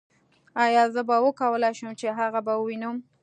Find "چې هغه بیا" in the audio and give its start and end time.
1.99-2.55